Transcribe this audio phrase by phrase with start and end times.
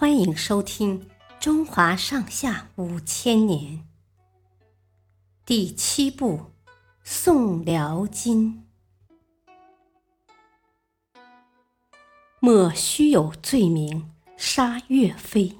[0.00, 0.98] 欢迎收听
[1.38, 3.74] 《中华上下五千年》
[5.44, 6.38] 第七部
[7.04, 8.64] 《宋辽金》。
[12.40, 15.58] 莫须有罪名杀岳飞。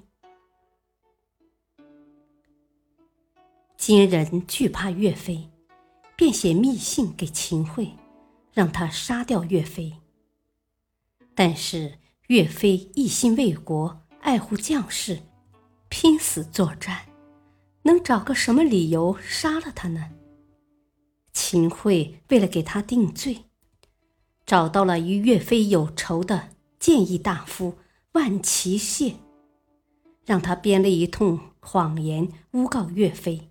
[3.77, 5.51] 金人惧怕岳飞，
[6.17, 7.95] 便写密信给秦桧，
[8.55, 9.99] 让他杀掉岳飞。
[11.35, 14.00] 但是岳飞一心为国。
[14.21, 15.21] 爱护将士，
[15.89, 17.07] 拼死作战，
[17.83, 20.11] 能找个什么理由杀了他呢？
[21.33, 23.47] 秦桧为了给他定罪，
[24.45, 27.79] 找到了与岳飞有仇的谏议大夫
[28.13, 29.17] 万齐谢，
[30.27, 33.51] 让他编了一通谎言诬告岳飞。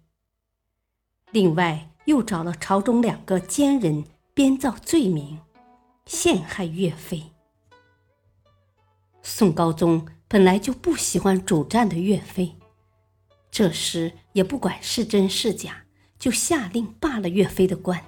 [1.32, 5.40] 另外，又找了朝中两个奸人编造罪名，
[6.06, 7.24] 陷害岳飞。
[9.24, 10.08] 宋高宗。
[10.32, 12.56] 本来就不喜欢主战的岳飞，
[13.50, 15.86] 这时也不管是真是假，
[16.20, 18.00] 就下令罢了岳飞的官。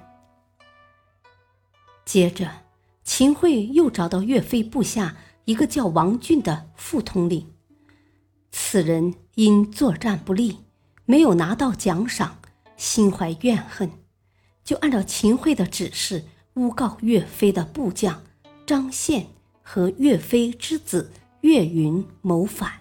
[2.05, 2.61] 接着，
[3.03, 7.51] 秦桧又找到岳飞部下一个叫王俊的副统领，
[8.51, 10.59] 此人因作战不利，
[11.05, 12.37] 没有拿到奖赏，
[12.77, 13.89] 心怀怨恨，
[14.63, 18.21] 就按照秦桧的指示诬告岳飞的部将
[18.67, 19.25] 张宪
[19.63, 21.11] 和岳飞之子。
[21.41, 22.71] 岳云谋反，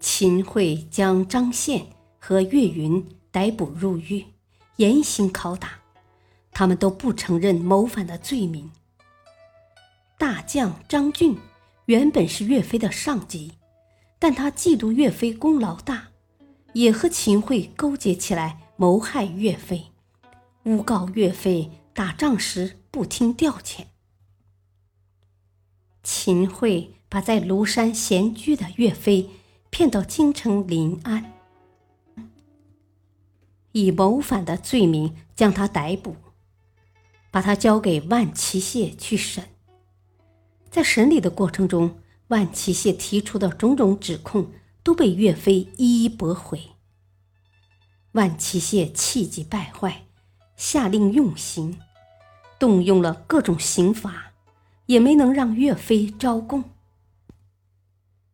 [0.00, 1.86] 秦桧将张宪
[2.18, 4.24] 和岳云逮捕入狱，
[4.76, 5.72] 严刑拷打，
[6.50, 8.70] 他们都不承认谋反的罪名。
[10.16, 11.36] 大将张俊
[11.84, 13.52] 原本是岳飞的上级，
[14.18, 16.08] 但他嫉妒岳飞功劳大，
[16.72, 19.84] 也和秦桧勾结起来谋害岳飞，
[20.62, 23.84] 诬告岳飞打仗时不听调遣。
[26.02, 29.28] 秦桧把在庐山闲居的岳飞
[29.68, 31.32] 骗到京城临安，
[33.72, 36.16] 以谋反的罪名将他逮捕，
[37.30, 39.44] 把他交给万齐谢去审。
[40.70, 44.52] 在审理的过程中，万齐谢提出的种种指控
[44.82, 46.60] 都被岳飞一一驳回。
[48.12, 50.06] 万齐谢气急败坏，
[50.56, 51.78] 下令用刑，
[52.58, 54.29] 动用了各种刑罚。
[54.90, 56.64] 也没能让岳飞招供。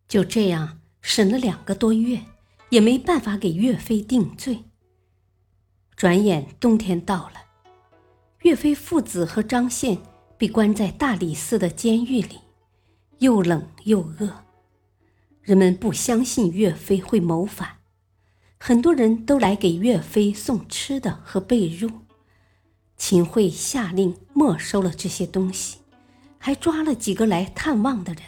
[0.08, 2.22] 就这样审了两个多月，
[2.70, 4.64] 也没办法给岳飞定罪。
[5.94, 7.34] 转眼冬天到了，
[8.40, 9.98] 岳飞父子和张宪
[10.38, 12.38] 被关在大理寺的监狱里，
[13.18, 14.44] 又冷又饿。
[15.42, 17.80] 人们不相信岳飞会谋反，
[18.58, 21.92] 很多人都来给岳飞送吃的和被褥。
[22.96, 25.80] 秦桧下令没收了这些东西。
[26.46, 28.22] 还抓了几个来探望的人。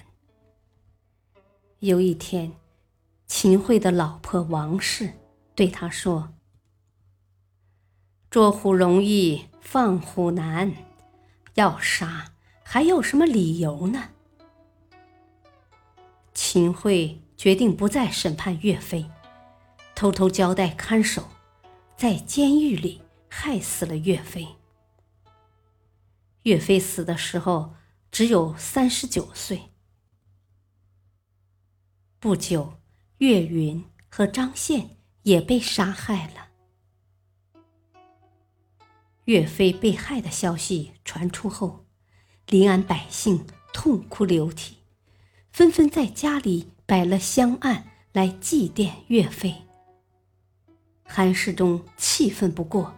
[1.79, 2.53] 有一天，
[3.29, 5.12] 秦桧的老婆王氏
[5.55, 6.34] 对他说
[8.28, 10.75] ：“捉虎容易放虎难，
[11.55, 12.33] 要杀
[12.65, 14.09] 还有什么理由呢？”
[16.34, 19.09] 秦桧决定不再审判岳飞，
[19.95, 21.28] 偷偷交代看守，
[21.97, 24.49] 在监狱里害死了岳飞。
[26.43, 27.75] 岳飞死的时候。
[28.11, 29.71] 只有三十九岁。
[32.19, 32.81] 不久，
[33.19, 36.49] 岳云和张宪也被杀害了。
[39.25, 41.85] 岳飞被害的消息传出后，
[42.47, 44.79] 临安百姓痛哭流涕，
[45.53, 49.55] 纷纷在家里摆了香案来祭奠岳飞。
[51.05, 52.95] 韩世忠气愤不过，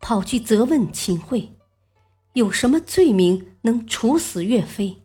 [0.00, 1.57] 跑去责问秦桧。
[2.38, 5.02] 有什么罪名能处死岳飞？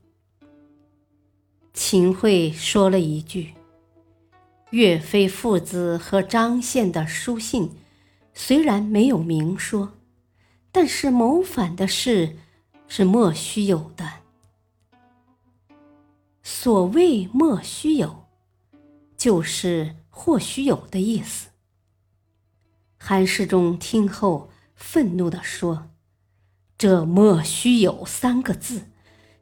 [1.73, 3.55] 秦桧说了一句
[4.69, 7.71] ：“岳飞父子和张宪的书信
[8.35, 9.93] 虽然没有明说，
[10.71, 12.37] 但是谋反的事
[12.87, 14.07] 是莫须有的。
[16.43, 18.25] 所谓莫须有，
[19.17, 21.49] 就是或许有的意思。”
[23.01, 25.89] 韩世忠听后愤怒地说。
[26.83, 28.89] 这莫须有三个字，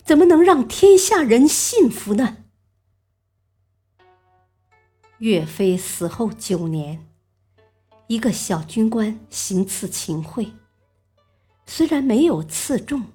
[0.06, 2.38] 怎么能让天下人信服呢？
[5.18, 7.08] 岳飞死后九年，
[8.06, 10.54] 一个小军官行刺秦桧，
[11.66, 13.06] 虽然没有刺中，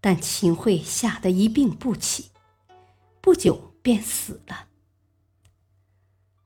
[0.00, 2.30] 但秦桧吓得一病不起，
[3.20, 4.68] 不久便死了。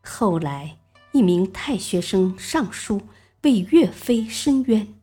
[0.00, 0.78] 后来，
[1.12, 3.02] 一名太学生上书
[3.42, 4.95] 为岳飞申冤。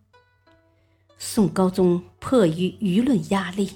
[1.26, 3.70] 宋高宗迫于舆论压力，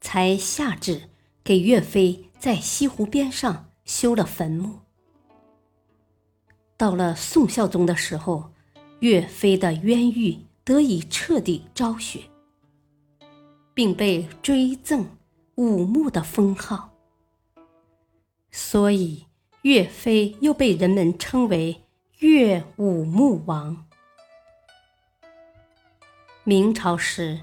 [0.00, 1.10] 才下旨
[1.42, 4.78] 给岳飞在西湖边上修了坟墓。
[6.76, 8.52] 到了宋孝宗的时候，
[9.00, 12.20] 岳飞的冤狱得以彻底昭雪，
[13.74, 15.04] 并被追赠
[15.56, 16.94] 武穆的封号，
[18.52, 19.26] 所以
[19.62, 21.82] 岳飞又被人们称为
[22.20, 23.84] 岳武穆王。
[26.44, 27.38] 明朝时，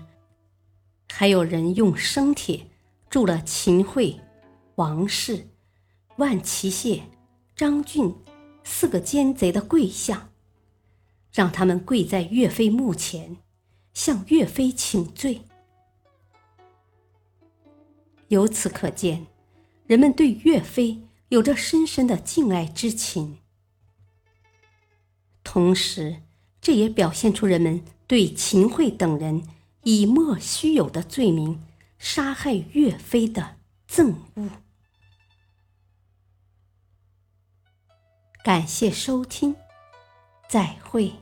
[1.07, 2.67] 还有人用生铁
[3.09, 4.19] 铸了秦桧、
[4.75, 5.47] 王氏、
[6.17, 7.03] 万骑谢、
[7.55, 8.13] 张俊
[8.65, 10.31] 四个奸贼的跪像，
[11.31, 13.37] 让他们跪在岳飞墓前，
[13.93, 15.43] 向岳飞请罪。
[18.27, 19.27] 由此可见，
[19.87, 23.37] 人们对岳飞有着深深的敬爱之情，
[25.41, 26.17] 同时，
[26.59, 27.81] 这也表现出人们。
[28.09, 29.43] 对秦桧等人
[29.83, 31.63] 以莫须有的罪名
[31.99, 33.57] 杀害岳飞的
[33.87, 34.49] 憎恶。
[38.43, 39.55] 感谢收听，
[40.49, 41.13] 再会。